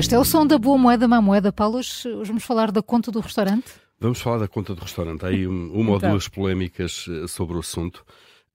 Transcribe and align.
Este 0.00 0.14
é 0.14 0.18
o 0.18 0.24
som 0.24 0.46
da 0.46 0.56
boa 0.56 0.78
moeda, 0.78 1.06
má 1.06 1.20
moeda. 1.20 1.52
Paulo, 1.52 1.76
hoje 1.76 2.10
vamos 2.24 2.42
falar 2.42 2.72
da 2.72 2.82
conta 2.82 3.12
do 3.12 3.20
restaurante? 3.20 3.70
Vamos 4.00 4.18
falar 4.18 4.38
da 4.38 4.48
conta 4.48 4.74
do 4.74 4.80
restaurante. 4.80 5.26
Há 5.26 5.28
aí 5.28 5.46
uma 5.46 5.68
então. 5.68 5.92
ou 5.92 5.98
duas 5.98 6.26
polémicas 6.26 7.04
eh, 7.06 7.26
sobre 7.26 7.54
o 7.54 7.60
assunto. 7.60 8.02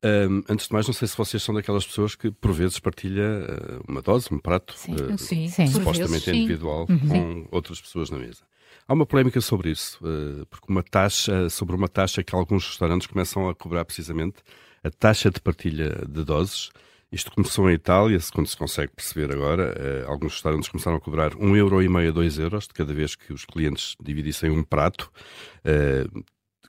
Um, 0.04 0.42
antes 0.50 0.68
de 0.68 0.74
mais, 0.74 0.88
não 0.88 0.94
sei 0.96 1.08
se 1.08 1.16
vocês 1.16 1.44
são 1.44 1.54
daquelas 1.54 1.86
pessoas 1.86 2.16
que 2.16 2.32
por 2.32 2.52
vezes 2.52 2.80
partilha 2.80 3.46
uh, 3.48 3.84
uma 3.88 4.02
dose, 4.02 4.28
um 4.32 4.40
prato, 4.40 4.74
sim, 4.76 4.96
uh, 4.96 5.16
sim, 5.20 5.48
sim. 5.48 5.68
supostamente 5.68 6.26
vezes, 6.26 6.28
individual, 6.30 6.88
uhum. 6.90 7.08
com 7.08 7.48
outras 7.52 7.80
pessoas 7.80 8.10
na 8.10 8.18
mesa. 8.18 8.42
Há 8.88 8.94
uma 8.96 9.06
polémica 9.06 9.40
sobre 9.40 9.70
isso, 9.70 10.00
uh, 10.04 10.48
porque 10.48 10.66
uma 10.68 10.82
taxa, 10.82 11.48
sobre 11.52 11.76
uma 11.76 11.88
taxa 11.88 12.24
que 12.24 12.34
alguns 12.34 12.66
restaurantes 12.66 13.06
começam 13.06 13.48
a 13.48 13.54
cobrar 13.54 13.86
precisamente, 13.86 14.38
a 14.84 14.90
taxa 14.90 15.30
de 15.30 15.40
partilha 15.40 16.06
de 16.10 16.24
doses. 16.24 16.72
Isto 17.12 17.32
começou 17.32 17.70
em 17.70 17.74
Itália, 17.74 18.20
quando 18.34 18.48
se 18.48 18.58
consegue 18.58 18.92
perceber 18.94 19.32
agora, 19.32 20.06
alguns 20.08 20.34
restaurantes 20.34 20.68
começaram 20.68 20.98
a 20.98 21.00
cobrar 21.00 21.32
1,5€ 21.36 22.10
a 22.10 22.12
2 22.12 22.40
euros 22.40 22.68
de 22.68 22.74
cada 22.74 22.94
vez 22.94 23.16
que 23.16 23.32
os 23.32 23.46
clientes 23.46 23.96
dividissem 24.02 24.50
um 24.50 24.64
prato 24.64 25.10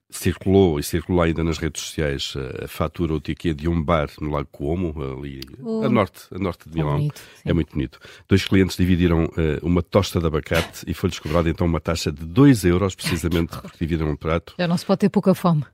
circulou 0.08 0.78
e 0.78 0.82
circulou 0.82 1.22
ainda 1.22 1.42
nas 1.42 1.58
redes 1.58 1.82
sociais 1.82 2.34
a 2.62 2.68
fatura 2.68 3.12
ou 3.12 3.20
ticket 3.20 3.56
de 3.56 3.68
um 3.68 3.82
bar 3.82 4.08
no 4.20 4.30
Lago 4.30 4.48
Como, 4.50 4.94
ali 5.02 5.40
oh, 5.62 5.82
a 5.82 5.88
norte, 5.88 6.26
a 6.32 6.38
norte 6.38 6.68
de 6.68 6.76
Milão. 6.76 6.94
É, 6.94 6.98
bonito, 6.98 7.22
é 7.44 7.52
muito 7.52 7.72
bonito. 7.72 7.98
Dois 8.28 8.44
clientes 8.44 8.76
dividiram 8.76 9.24
uh, 9.24 9.30
uma 9.62 9.82
tosta 9.82 10.20
de 10.20 10.26
abacate 10.26 10.84
e 10.86 10.94
foi 10.94 11.10
descobrada 11.10 11.48
então 11.48 11.66
uma 11.66 11.80
taxa 11.80 12.12
de 12.12 12.24
2 12.24 12.64
euros, 12.64 12.94
precisamente 12.94 13.56
porque 13.58 13.78
dividiram 13.80 14.10
um 14.10 14.16
prato. 14.16 14.54
Já 14.58 14.68
não 14.68 14.76
se 14.76 14.86
pode 14.86 15.00
ter 15.00 15.08
pouca 15.08 15.34
fome. 15.34 15.64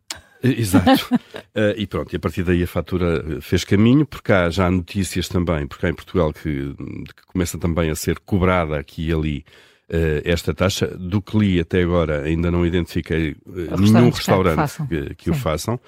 Exato. 0.59 1.15
uh, 1.15 1.75
e 1.77 1.87
pronto, 1.87 2.13
e 2.13 2.17
a 2.17 2.19
partir 2.19 2.43
daí 2.43 2.63
a 2.63 2.67
fatura 2.67 3.41
fez 3.41 3.65
caminho, 3.65 4.05
porque 4.05 4.33
há 4.33 4.51
já 4.51 4.71
notícias 4.71 5.29
também, 5.29 5.67
porque 5.67 5.87
há 5.87 5.91
em 5.91 5.95
Portugal 5.95 6.33
que, 6.33 6.75
que 7.15 7.27
começa 7.27 7.59
também 7.59 7.91
a 7.91 7.95
ser 7.95 8.19
cobrada 8.21 8.79
aqui 8.79 9.09
e 9.09 9.13
ali 9.13 9.45
uh, 9.89 10.23
esta 10.25 10.53
taxa. 10.53 10.87
Do 10.87 11.23
que 11.23 11.39
li 11.39 11.61
até 11.61 11.83
agora, 11.83 12.23
ainda 12.23 12.51
não 12.51 12.67
identifiquei 12.67 13.37
uh, 13.47 13.81
nenhum 13.81 14.11
restaurante 14.11 14.87
que, 14.89 15.15
que 15.15 15.31
o 15.31 15.35
façam. 15.35 15.79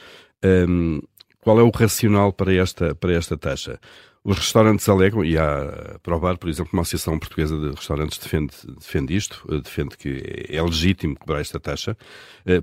Um, 0.45 1.01
qual 1.41 1.59
é 1.61 1.63
o 1.63 1.71
racional 1.71 2.33
para 2.33 2.55
esta, 2.55 2.95
para 2.95 3.13
esta 3.13 3.37
taxa? 3.37 3.79
Os 4.25 4.39
restaurantes 4.39 4.89
alegam, 4.89 5.23
e 5.23 5.37
há 5.37 5.99
provar, 6.03 6.39
por 6.39 6.49
exemplo, 6.49 6.71
uma 6.73 6.81
Associação 6.83 7.19
Portuguesa 7.19 7.59
de 7.59 7.75
Restaurantes 7.75 8.19
defende, 8.19 8.55
defende 8.79 9.15
isto, 9.15 9.47
eh, 9.51 9.61
defende 9.61 9.99
que 9.99 10.47
é 10.49 10.63
legítimo 10.63 11.15
cobrar 11.15 11.41
esta 11.41 11.61
taxa. 11.61 11.97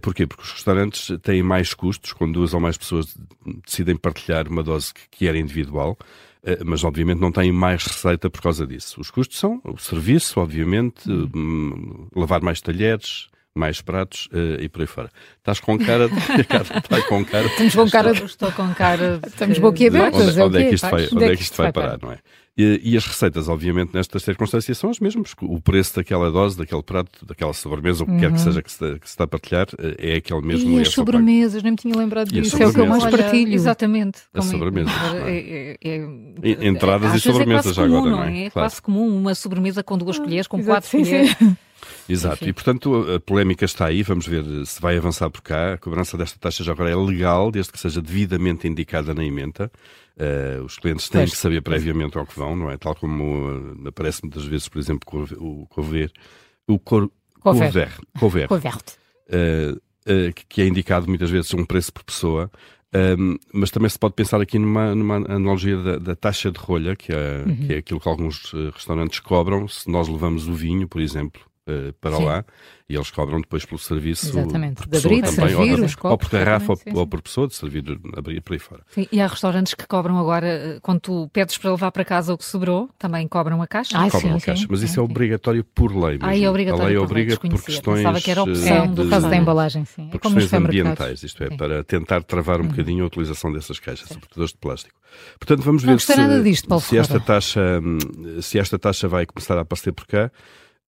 Porquê? 0.02 0.26
Porque 0.26 0.44
os 0.44 0.52
restaurantes 0.52 1.16
têm 1.22 1.44
mais 1.44 1.74
custos, 1.74 2.14
quando 2.14 2.34
duas 2.34 2.54
ou 2.54 2.60
mais 2.60 2.78
pessoas 2.78 3.16
decidem 3.66 3.96
partilhar 3.96 4.48
uma 4.48 4.64
dose 4.64 4.92
que 5.12 5.28
era 5.28 5.38
individual. 5.38 5.98
Eh, 6.44 6.64
mas 6.66 6.84
obviamente 6.84 7.20
não 7.20 7.32
têm 7.32 7.52
mais 7.52 7.86
receita 7.86 8.30
por 8.30 8.42
causa 8.42 8.66
disso. 8.66 9.00
Os 9.00 9.12
custos 9.12 9.38
são 9.38 9.62
o 9.64 9.78
serviço, 9.78 10.40
obviamente, 10.40 11.10
hum. 11.10 12.08
lavar 12.16 12.42
mais 12.42 12.62
talheres, 12.62 13.28
mais 13.56 13.82
pratos 13.82 14.28
uh, 14.28 14.62
e 14.62 14.70
por 14.70 14.82
aí 14.82 14.88
fora. 14.88 15.10
Estás 15.38 15.60
com 15.60 15.78
cara 15.78 16.08
de. 16.08 16.16
Está 16.42 17.02
com 17.08 17.26
cara. 17.26 17.48
Estamos 17.48 17.76
com 17.76 17.90
cara. 17.90 18.12
Estou 18.12 18.52
com 18.52 18.74
cara. 18.74 19.20
Estamos 19.28 19.60
boquiabertos. 19.60 20.38
Onde, 20.38 20.42
onde, 20.42 20.58
é 20.58 20.70
que 20.70 20.76
isto 20.76 20.90
vai, 20.90 21.08
onde 21.12 21.26
é 21.26 21.36
que 21.36 21.44
isto 21.44 21.58
vai 21.58 21.72
parar, 21.72 22.00
não 22.02 22.12
é? 22.12 22.20
E, 22.58 22.82
e, 22.84 22.98
as 22.98 23.06
receitas, 23.06 23.48
obviamente, 23.48 23.94
nestas 23.94 24.24
circunstâncias 24.24 24.78
são 24.78 24.90
as 24.90 25.00
mesmas. 25.00 25.34
O 25.42 25.62
preço 25.62 25.96
daquela 25.96 26.30
dose, 26.30 26.58
daquele 26.58 26.84
prato, 26.84 27.26
daquela 27.26 27.54
sobremesa, 27.54 28.04
o 28.04 28.06
que 28.06 28.12
uhum. 28.12 28.20
quer 28.20 28.28
que 28.28 28.34
uhum. 28.34 28.44
seja 28.44 28.62
que 28.62 28.72
se, 28.72 29.00
que 29.00 29.08
se 29.08 29.14
está 29.14 29.24
a 29.24 29.28
partilhar, 29.28 29.68
eh, 29.80 30.12
é 30.14 30.16
aquele 30.18 30.42
mesmo. 30.42 30.78
E 30.78 30.82
as 30.82 30.90
sobremesas, 30.90 31.64
nem 31.64 31.72
me 31.72 31.78
tinha 31.78 31.96
lembrado 31.96 32.28
disso. 32.28 32.62
É 32.62 32.68
o 32.68 32.74
que 32.74 32.80
eu 32.80 32.86
mais 32.86 33.06
partilho. 33.06 33.54
Exatamente. 33.54 34.20
As 34.34 34.48
é 34.48 34.52
sobremesas. 34.52 34.94
É, 35.26 35.78
é, 35.82 35.98
é, 36.44 36.68
Entradas 36.68 37.16
e 37.16 37.22
sobremesas 37.22 37.74
já 37.74 37.86
agora, 37.86 38.10
não 38.10 38.24
é? 38.24 38.46
É 38.46 38.50
quase 38.50 38.82
comum 38.82 39.08
uma 39.08 39.34
sobremesa 39.34 39.82
com 39.82 39.98
duas 39.98 40.20
colheres, 40.20 40.46
com 40.46 40.62
quatro 40.62 40.92
colheres. 40.92 41.36
Exato, 42.08 42.44
Enfim. 42.44 42.50
e 42.50 42.54
portanto 42.54 43.14
a 43.16 43.20
polémica 43.20 43.66
está 43.66 43.88
aí, 43.88 44.04
vamos 44.04 44.28
ver 44.28 44.44
se 44.66 44.82
vai 44.82 44.98
avançar 44.98 45.30
por 45.30 45.42
cá. 45.42 45.74
A 45.74 45.78
cobrança 45.78 46.18
desta 46.18 46.38
taxa 46.40 46.64
já 46.64 46.72
agora 46.72 46.90
é 46.90 46.96
legal, 46.96 47.52
desde 47.52 47.72
que 47.72 47.80
seja 47.80 48.02
devidamente 48.02 48.68
indicada 48.68 49.14
na 49.14 49.24
emenda. 49.24 49.72
Uh, 50.18 50.64
os 50.64 50.78
clientes 50.78 51.10
têm 51.10 51.22
pois. 51.22 51.32
que 51.32 51.38
saber 51.38 51.62
previamente 51.62 52.18
ao 52.18 52.26
que 52.26 52.38
vão, 52.38 52.56
não 52.56 52.70
é? 52.70 52.78
Tal 52.78 52.94
como 52.96 53.50
uh, 53.50 53.88
aparece 53.88 54.22
muitas 54.24 54.44
vezes, 54.46 54.68
por 54.68 54.78
exemplo, 54.78 55.28
o 55.40 55.66
cover, 55.68 56.12
o 56.68 56.78
cor, 56.78 57.10
cover, 57.40 57.92
cover, 58.20 58.48
cover. 58.48 58.76
Uh, 59.28 59.82
que 60.50 60.62
é 60.62 60.68
indicado 60.68 61.08
muitas 61.08 61.30
vezes 61.30 61.54
um 61.54 61.66
preço 61.66 61.94
por 61.94 62.04
pessoa. 62.04 62.52
Um, 62.94 63.38
mas 63.54 63.72
também 63.72 63.88
se 63.88 63.98
pode 63.98 64.16
pensar 64.16 64.42
aqui 64.42 64.60
numa, 64.60 64.94
numa 64.94 65.16
analogia 65.16 65.78
da, 65.78 65.98
da, 65.98 66.16
taxa 66.16 66.52
de 66.52 66.60
rolha, 66.60 66.94
que 66.94 67.14
é, 67.14 67.44
uhum. 67.48 67.56
que 67.56 67.74
é 67.74 67.78
aquilo 67.78 68.02
que 68.02 68.10
alguns 68.10 68.52
restaurantes 68.74 69.22
cobram 69.22 69.66
se 69.68 69.90
nós 69.90 70.10
levamos 70.10 70.50
o 70.50 70.54
vinho, 70.54 70.88
por 70.90 71.00
exemplo, 71.00 71.42
uh, 71.72 71.94
para 71.94 72.18
sim. 72.18 72.26
lá 72.26 72.46
e 72.92 72.96
eles 72.96 73.10
cobram 73.10 73.40
depois 73.40 73.64
pelo 73.64 73.80
serviço 73.80 74.28
Exatamente. 74.28 74.76
por 74.76 74.88
pessoa 74.88 75.14
abrir, 75.14 75.22
também, 75.24 75.48
servir, 75.56 75.80
ou, 75.80 75.86
os 75.86 75.96
copos, 75.96 76.12
ou 76.12 76.18
por 76.18 76.30
garrafa 76.30 76.76
sim, 76.76 76.92
ou, 76.94 77.08
por 77.08 77.22
pessoa, 77.22 77.48
de 77.48 77.56
servir, 77.56 77.84
abrir 78.18 78.42
por 78.42 78.52
aí 78.52 78.60
fora. 78.60 78.84
Sim, 78.90 79.08
e 79.10 79.22
há 79.22 79.28
restaurantes 79.28 79.74
que 79.74 79.88
cobram 79.88 80.18
agora, 80.18 80.48
eh, 80.48 80.80
quando 80.82 81.00
tu 81.00 81.30
pedes 81.32 81.58
para 81.58 81.72
levar 81.72 81.90
para 81.92 82.04
casa 82.04 82.34
o 82.34 82.38
que 82.38 82.44
sobrou, 82.44 82.90
também 83.00 83.26
cobram 83.30 83.62
a 83.62 83.68
caixa? 83.68 83.98
Ah, 83.98 84.12
cobram 84.12 84.36
a 84.36 84.42
caixa, 84.42 84.68
mas 84.70 84.82
isso 84.82 85.00
é 85.00 85.04
obrigatório 85.04 85.64
por 85.64 85.92
lei 85.96 86.18
mesmo. 86.18 86.26
Ah, 86.26 86.38
é 86.38 86.50
obrigatório 86.50 86.84
a 86.84 86.88
lei 86.88 86.98
por 86.98 87.06
obriga 87.06 87.40
lei, 87.42 87.52
por 87.52 87.64
questões... 87.64 87.98
Pensava 88.00 88.20
que 88.20 88.32
era 88.32 88.44
opção 88.44 88.88
de, 88.88 88.94
do 88.94 89.10
caso 89.10 89.30
da 89.30 89.38
embalagem, 89.38 89.86
sim. 89.86 90.10
Por 90.10 90.18
é 90.18 90.20
questões 90.20 90.54
ambientais, 90.54 91.24
isto 91.24 91.44
é, 91.46 91.48
sim. 91.48 91.56
para 91.56 91.86
tentar 91.86 92.24
travar 92.24 92.60
um 92.60 92.64
uhum. 92.64 92.70
bocadinho 92.72 93.06
a 93.06 93.08
utilização 93.08 93.54
dessas 93.54 93.80
caixas, 93.80 94.10
sim. 94.10 94.16
sobretudo 94.16 94.44
as 94.44 94.50
de 94.50 94.58
plástico. 94.58 95.00
Portanto, 95.40 95.62
vamos 95.62 95.84
ver 95.84 96.00
se, 96.02 96.44
disto, 96.44 96.80
se, 96.82 96.98
esta 96.98 97.22
taxa, 97.22 97.80
hum, 97.82 98.42
se 98.42 98.60
esta 98.60 98.78
taxa 98.78 99.08
vai 99.08 99.26
começar 99.26 99.58
a 99.58 99.62
aparecer 99.62 99.94
por 99.94 100.06
cá. 100.06 100.30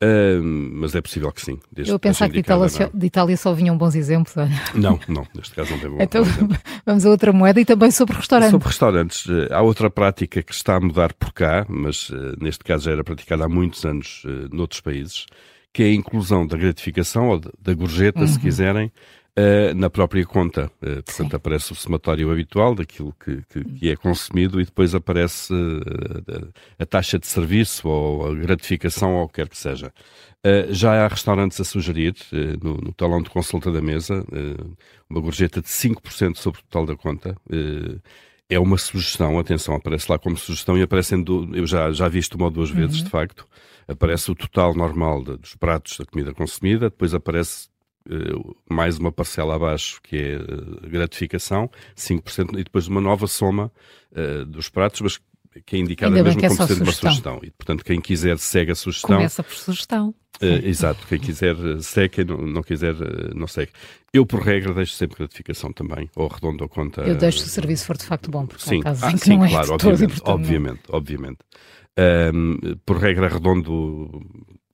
Uh, 0.03 0.43
mas 0.43 0.93
é 0.95 1.01
possível 1.01 1.31
que 1.31 1.41
sim. 1.41 1.59
Eu 1.77 1.97
pensava 1.97 2.29
que 2.29 2.33
de 2.33 2.39
Itália, 2.41 2.67
de 2.93 3.05
Itália, 3.05 3.37
só 3.37 3.53
vinham 3.53 3.77
bons 3.77 3.95
exemplos. 3.95 4.35
Não, 4.73 4.99
não, 5.07 5.25
neste 5.33 5.55
caso 5.55 5.71
não 5.71 5.79
tem 5.79 5.89
bom 5.89 5.97
Então 6.01 6.23
vamos 6.85 7.05
a 7.05 7.09
outra 7.09 7.31
moeda 7.31 7.61
e 7.61 7.65
também 7.65 7.89
sobre 7.89 8.17
restaurantes. 8.17 8.51
Sobre 8.51 8.67
restaurantes, 8.67 9.25
eh, 9.29 9.53
há 9.53 9.61
outra 9.61 9.89
prática 9.89 10.43
que 10.43 10.53
está 10.53 10.75
a 10.75 10.79
mudar 10.79 11.13
por 11.13 11.31
cá, 11.31 11.65
mas 11.69 12.09
uh, 12.09 12.35
neste 12.41 12.63
caso 12.63 12.85
já 12.85 12.91
era 12.91 13.03
praticada 13.03 13.45
há 13.45 13.49
muitos 13.49 13.85
anos 13.85 14.23
uh, 14.25 14.53
noutros 14.53 14.81
países, 14.81 15.25
que 15.71 15.83
é 15.83 15.85
a 15.85 15.93
inclusão 15.93 16.45
da 16.45 16.57
gratificação 16.57 17.29
ou 17.29 17.39
da 17.39 17.73
gorjeta, 17.73 18.19
uhum. 18.19 18.27
se 18.27 18.39
quiserem, 18.39 18.91
uh, 19.37 19.73
na 19.75 19.89
própria 19.89 20.25
conta. 20.25 20.71
Uh, 20.81 21.03
portanto, 21.03 21.29
Sim. 21.31 21.35
aparece 21.35 21.71
o 21.71 21.75
somatório 21.75 22.31
habitual 22.31 22.75
daquilo 22.75 23.13
que, 23.13 23.43
que, 23.49 23.63
que 23.63 23.89
é 23.89 23.95
consumido 23.95 24.59
e 24.59 24.65
depois 24.65 24.93
aparece 24.95 25.53
uh, 25.53 26.53
a 26.77 26.85
taxa 26.85 27.19
de 27.19 27.27
serviço 27.27 27.87
ou 27.87 28.27
a 28.27 28.33
gratificação 28.35 29.15
ou 29.15 29.25
o 29.25 29.27
que 29.27 29.35
quer 29.35 29.49
que 29.49 29.57
seja. 29.57 29.91
já 30.69 31.05
há 31.05 31.07
restaurantes 31.07 31.59
a 31.59 31.63
sugerir, 31.63 32.15
no, 32.61 32.75
no, 32.77 32.93
talão 32.93 33.21
de 33.21 33.29
consulta 33.29 33.71
da 33.71 33.81
mesa, 33.81 34.25
uma 35.09 35.21
gorjeta 35.21 35.61
de 35.61 35.67
5% 35.67 36.35
sobre 36.35 36.59
o 36.59 36.63
total 36.63 36.85
da 36.85 36.95
conta 36.95 37.37
é 38.49 38.59
uma 38.59 38.77
sugestão, 38.77 39.39
atenção, 39.39 39.75
aparece 39.75 40.11
lá 40.11 40.19
como 40.19 40.37
sugestão 40.37 40.77
e 40.77 40.81
aparecem, 40.81 41.23
eu 41.53 41.65
já, 41.65 41.91
já 41.91 42.07
vi 42.07 42.19
isto 42.19 42.35
uma 42.35 42.45
ou 42.45 42.51
duas 42.51 42.69
vezes, 42.69 42.99
uhum. 42.99 43.05
de 43.05 43.09
facto, 43.09 43.47
aparece 43.87 44.31
o 44.31 44.35
total 44.35 44.73
normal 44.73 45.23
de, 45.23 45.37
dos 45.37 45.55
pratos 45.55 45.97
da 45.97 46.05
comida 46.05 46.33
consumida, 46.33 46.89
depois 46.89 47.13
aparece 47.13 47.69
mais 48.69 48.97
uma 48.97 49.11
parcela 49.11 49.55
abaixo, 49.55 50.01
que 50.01 50.17
é 50.17 50.33
eh, 50.33 50.89
gratificação, 50.89 51.69
5%, 51.95 52.59
e 52.59 52.63
depois 52.63 52.87
uma 52.87 52.99
nova 52.99 53.27
soma 53.27 53.71
uh, 54.11 54.45
dos 54.45 54.69
pratos, 54.69 55.01
mas 55.01 55.19
que 55.65 55.75
é 55.75 55.79
indicada 55.79 56.11
mesmo 56.11 56.43
é 56.43 56.49
como 56.49 56.67
sendo 56.67 56.83
uma 56.83 56.91
sugestão. 56.91 57.39
E, 57.43 57.51
portanto, 57.51 57.85
quem 57.85 58.01
quiser 58.01 58.37
segue 58.39 58.71
a 58.71 58.75
sugestão. 58.75 59.17
Começa 59.17 59.43
por 59.43 59.53
sugestão. 59.53 60.09
Uh, 60.41 60.65
exato, 60.65 61.05
quem 61.07 61.19
quiser 61.19 61.55
segue, 61.79 62.09
quem 62.09 62.25
não, 62.25 62.37
não 62.37 62.63
quiser 62.63 62.95
não 63.35 63.47
segue. 63.47 63.71
Eu, 64.11 64.25
por 64.25 64.41
regra, 64.41 64.73
deixo 64.73 64.93
sempre 64.95 65.17
gratificação 65.17 65.71
também, 65.71 66.09
ou 66.15 66.27
arredondo 66.27 66.63
a 66.63 66.67
conta. 66.67 67.01
Eu 67.01 67.15
deixo 67.15 67.39
se 67.39 67.45
o 67.45 67.49
serviço 67.49 67.85
for 67.85 67.97
de 67.97 68.03
facto 68.03 68.29
bom, 68.29 68.45
porque 68.45 68.63
sim, 68.63 68.81
caso 68.81 69.05
ah, 69.05 69.17
sim, 69.17 69.37
não 69.37 69.45
é 69.45 69.49
claro, 69.49 69.73
obviamente, 69.73 70.21
obviamente, 70.25 70.81
obviamente. 70.89 71.39
Um, 72.33 72.57
por 72.85 72.97
regra, 72.97 73.27
arredondo 73.27 74.21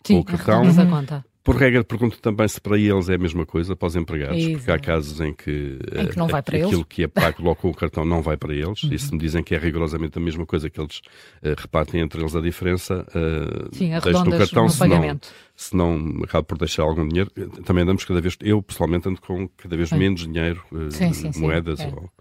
sim, 0.06 0.18
o 0.18 0.24
cartão. 0.24 0.64
A 0.64 0.86
conta. 0.86 1.25
Por 1.50 1.56
regra, 1.56 1.84
pergunto 1.84 2.19
também 2.22 2.48
se 2.48 2.62
para 2.62 2.78
eles 2.78 3.10
é 3.10 3.16
a 3.16 3.18
mesma 3.18 3.44
coisa, 3.44 3.75
para 3.75 3.88
os 3.88 3.96
empregados, 3.96 4.38
Exato. 4.38 4.57
porque 4.57 4.72
há 4.72 4.78
casos 4.78 5.19
em 5.19 5.34
que, 5.34 5.80
em 5.96 6.06
que 6.06 6.16
não 6.16 6.28
para 6.28 6.38
aquilo 6.38 6.68
eles. 6.68 6.84
que 6.88 7.04
é 7.06 7.07
pago 7.07 7.42
logo 7.42 7.56
com 7.56 7.69
o 7.69 7.74
cartão 7.74 8.06
não 8.06 8.22
vai 8.22 8.38
para 8.38 8.54
eles, 8.54 8.84
uhum. 8.84 8.94
e 8.94 9.00
se 9.00 9.12
me 9.12 9.18
dizem 9.18 9.42
que 9.42 9.56
é 9.56 9.57
rigorosamente 9.57 10.16
a 10.16 10.22
mesma 10.22 10.46
coisa 10.46 10.69
que 10.69 10.80
eles 10.80 10.98
uh, 10.98 11.56
repartem 11.57 12.01
entre 12.01 12.22
eles 12.22 12.36
a 12.36 12.40
diferença, 12.40 13.04
uh, 13.04 13.75
Sim, 13.75 13.90
deixo 13.90 14.25
no 14.25 14.38
cartão, 14.38 14.63
no 14.66 14.69
senão, 14.69 15.19
senão 15.56 16.22
acabo 16.24 16.46
por 16.46 16.60
deixar 16.60 16.84
algum 16.84 17.07
dinheiro. 17.07 17.31
Também 17.66 17.81
andamos 17.81 18.06
cada 18.06 18.22
vez, 18.22 18.38
eu 18.42 18.62
pessoalmente 18.62 19.10
ando 19.10 19.19
com 19.19 19.48
cada 19.57 19.75
vez 19.75 19.92
menos 19.92 20.28
dinheiro, 20.28 20.62
uh, 20.72 20.92
sim, 20.92 21.12
sim, 21.13 21.31
moedas 21.36 21.80
sim, 21.80 21.86
é. 21.86 21.88
ou 21.88 22.12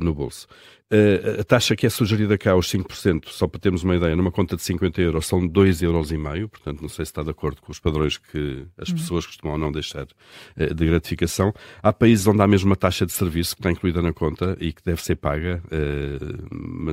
no 0.00 0.14
bolso. 0.14 0.46
Uh, 0.92 1.40
a 1.40 1.44
taxa 1.44 1.74
que 1.74 1.86
é 1.86 1.90
sugerida 1.90 2.36
cá, 2.36 2.54
os 2.54 2.70
5%, 2.70 3.28
só 3.28 3.48
para 3.48 3.58
termos 3.58 3.82
uma 3.82 3.96
ideia, 3.96 4.14
numa 4.14 4.30
conta 4.30 4.54
de 4.54 4.62
50 4.62 5.00
euros 5.00 5.26
são 5.26 5.40
2,5 5.40 6.36
euros, 6.36 6.50
portanto 6.50 6.82
não 6.82 6.90
sei 6.90 7.06
se 7.06 7.10
está 7.10 7.22
de 7.22 7.30
acordo 7.30 7.62
com 7.62 7.72
os 7.72 7.80
padrões 7.80 8.18
que 8.18 8.66
as 8.78 8.90
uhum. 8.90 8.94
pessoas 8.96 9.26
costumam 9.26 9.56
não 9.56 9.72
deixar 9.72 10.04
uh, 10.04 10.74
de 10.74 10.86
gratificação. 10.86 11.54
Há 11.82 11.92
países 11.92 12.26
onde 12.26 12.42
há 12.42 12.46
mesmo 12.46 12.68
uma 12.68 12.76
taxa 12.76 13.06
de 13.06 13.12
serviço 13.12 13.56
que 13.56 13.60
está 13.60 13.72
incluída 13.72 14.02
na 14.02 14.12
conta 14.12 14.56
e 14.60 14.72
que 14.72 14.84
deve 14.84 15.02
ser 15.02 15.16
paga, 15.16 15.62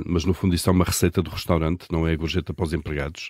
mas 0.05 0.25
no 0.25 0.33
fundo 0.33 0.55
isso 0.55 0.69
é 0.69 0.73
uma 0.73 0.85
receita 0.85 1.21
do 1.21 1.29
restaurante, 1.29 1.87
não 1.91 2.07
é 2.07 2.13
a 2.13 2.15
gorjeta 2.15 2.53
para 2.53 2.65
os 2.65 2.73
empregados. 2.73 3.29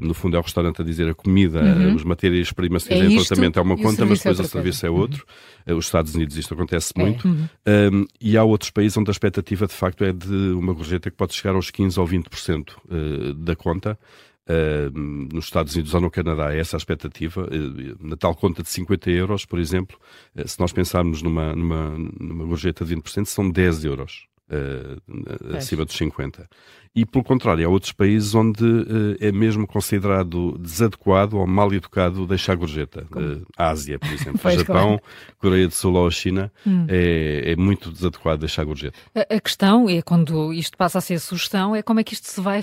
no 0.00 0.14
fundo 0.14 0.36
é 0.36 0.38
o 0.38 0.42
restaurante 0.42 0.80
a 0.80 0.84
dizer 0.84 1.08
a 1.08 1.14
comida, 1.14 1.60
uhum. 1.60 1.96
as 1.96 2.04
matérias-primas 2.04 2.84
que 2.84 2.94
é 2.94 3.04
em 3.04 3.16
tratamento 3.16 3.58
é 3.58 3.62
uma 3.62 3.76
conta, 3.76 4.06
mas 4.06 4.18
depois 4.18 4.40
o 4.40 4.44
serviço 4.44 4.86
é 4.86 4.90
outro. 4.90 5.24
Uhum. 5.66 5.76
Os 5.76 5.86
Estados 5.86 6.14
Unidos 6.14 6.36
isto 6.36 6.54
acontece 6.54 6.92
é. 6.96 7.00
muito. 7.00 7.26
Uhum. 7.26 7.48
Um, 7.66 8.06
e 8.20 8.36
há 8.36 8.44
outros 8.62 8.70
países 8.70 8.96
onde 8.96 9.10
a 9.10 9.12
expectativa 9.12 9.66
de 9.66 9.72
facto 9.72 10.04
é 10.04 10.12
de 10.12 10.52
uma 10.52 10.72
gorjeta 10.72 11.10
que 11.10 11.16
pode 11.16 11.34
chegar 11.34 11.54
aos 11.54 11.70
15 11.70 11.98
ou 11.98 12.06
20% 12.06 12.70
eh, 12.90 13.34
da 13.36 13.56
conta. 13.56 13.98
Uh, 14.44 14.90
nos 15.32 15.44
Estados 15.44 15.72
Unidos 15.76 15.94
ou 15.94 16.00
no 16.00 16.10
Canadá 16.10 16.52
é 16.52 16.58
essa 16.58 16.76
a 16.76 16.78
expectativa. 16.78 17.44
Uh, 17.44 17.96
na 18.00 18.16
tal 18.16 18.34
conta 18.34 18.60
de 18.60 18.68
50 18.68 19.08
euros, 19.10 19.44
por 19.44 19.58
exemplo, 19.58 19.96
se 20.44 20.58
nós 20.58 20.72
pensarmos 20.72 21.22
numa, 21.22 21.54
numa, 21.54 21.96
numa 22.18 22.44
gorjeta 22.44 22.84
de 22.84 22.96
20%, 22.96 23.26
são 23.26 23.48
10 23.48 23.84
euros 23.84 24.26
uh, 24.52 25.56
acima 25.56 25.84
dos 25.84 25.96
50. 25.96 26.48
E, 26.94 27.06
pelo 27.06 27.24
contrário, 27.24 27.66
há 27.66 27.70
outros 27.70 27.90
países 27.90 28.34
onde 28.34 28.62
uh, 28.64 29.16
é 29.18 29.32
mesmo 29.32 29.66
considerado 29.66 30.58
desadequado 30.58 31.38
ou 31.38 31.46
mal 31.46 31.72
educado 31.72 32.26
deixar 32.26 32.54
gorjeta. 32.54 33.06
Uh, 33.10 33.46
Ásia, 33.56 33.98
por 33.98 34.10
exemplo. 34.12 34.38
Japão, 34.52 35.00
Coreia 35.38 35.66
do 35.66 35.72
Sul 35.72 35.94
ou 35.94 36.10
China, 36.10 36.52
hum. 36.66 36.84
é, 36.88 37.52
é, 37.52 37.56
muito 37.56 37.90
desadequado 37.90 38.40
deixar 38.40 38.64
gorjeta. 38.64 38.98
A, 39.14 39.36
a, 39.36 39.40
questão 39.40 39.88
é, 39.88 40.02
quando 40.02 40.52
isto 40.52 40.76
passa 40.76 40.98
a 40.98 41.00
ser 41.00 41.18
sugestão, 41.18 41.74
é 41.74 41.82
como 41.82 41.98
é 41.98 42.04
que 42.04 42.12
isto 42.12 42.28
se 42.28 42.40
vai, 42.42 42.60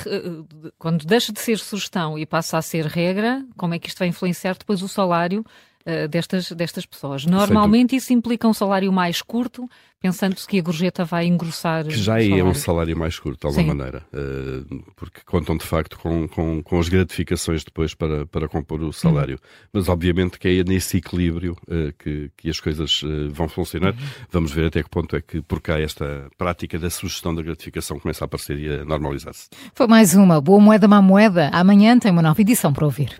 quando 0.77 1.05
deixa 1.05 1.33
de 1.33 1.39
ser 1.39 1.57
sugestão 1.57 2.17
e 2.17 2.25
passa 2.25 2.59
a 2.59 2.61
ser 2.61 2.85
regra, 2.85 3.43
como 3.57 3.73
é 3.73 3.79
que 3.79 3.87
isto 3.87 3.97
vai 3.97 4.07
influenciar 4.07 4.55
depois 4.55 4.83
o 4.83 4.87
salário 4.87 5.43
uh, 5.85 6.07
destas, 6.07 6.51
destas 6.51 6.85
pessoas. 6.85 7.25
Normalmente 7.25 7.95
isso 7.95 8.13
implica 8.13 8.47
um 8.47 8.53
salário 8.53 8.91
mais 8.91 9.21
curto, 9.21 9.69
pensando-se 10.01 10.47
que 10.47 10.59
a 10.59 10.61
gorjeta 10.61 11.03
vai 11.03 11.25
engrossar. 11.25 11.85
Que 11.85 11.97
já 11.97 12.21
é 12.21 12.43
um 12.43 12.53
salário 12.53 12.97
mais 12.97 13.19
curto, 13.19 13.41
de 13.41 13.47
alguma 13.47 13.63
Sim. 13.63 13.77
maneira, 13.77 14.03
uh, 14.13 14.93
porque 14.95 15.21
contam 15.25 15.57
de 15.57 15.65
facto 15.65 15.97
com, 15.99 16.27
com, 16.27 16.63
com, 16.63 16.79
as 16.79 16.89
gratificações 16.89 17.63
depois 17.63 17.93
para, 17.93 18.25
para 18.25 18.47
compor 18.47 18.81
o 18.81 18.93
salário. 18.93 19.35
Uhum. 19.35 19.69
Mas 19.73 19.89
obviamente 19.89 20.39
que 20.39 20.47
é 20.47 20.63
nesse 20.63 20.97
equilíbrio 20.97 21.55
uh, 21.67 21.93
que, 21.97 22.31
que 22.37 22.49
as 22.49 22.59
coisas 22.59 23.01
vão 23.31 23.47
funcionar. 23.47 23.93
Uhum. 23.93 24.07
Vamos 24.31 24.51
ver 24.51 24.67
até 24.67 24.83
que 24.83 24.89
ponto 24.89 25.15
é 25.15 25.21
que 25.21 25.41
por 25.41 25.61
cá 25.61 25.79
esta 25.79 26.29
prática 26.37 26.77
da 26.77 26.89
sugestão 26.89 27.33
da 27.33 27.41
gratificação 27.41 27.99
começa 27.99 28.23
a 28.23 28.25
aparecer 28.25 28.57
e 28.57 28.69
a 28.69 28.85
normalizar-se. 28.85 29.49
Foi 29.73 29.87
mais 29.87 30.15
uma 30.15 30.39
Boa 30.39 30.59
Moeda, 30.59 30.87
Má 30.87 31.01
Moeda. 31.01 31.49
Amanhã 31.51 31.97
tem 31.97 32.11
uma 32.11 32.21
nova 32.21 32.39
edição 32.41 32.71
para 32.71 32.85
ouvir. 32.85 33.17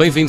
Bem-vindos. 0.00 0.28